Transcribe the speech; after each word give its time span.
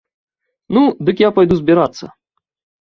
Ну, 0.77 0.81
дык 1.11 1.15
я 1.27 1.31
пайду 1.37 1.61
збірацца. 1.61 2.05